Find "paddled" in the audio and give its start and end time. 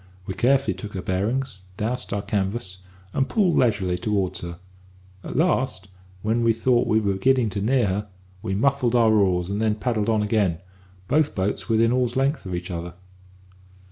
9.75-10.09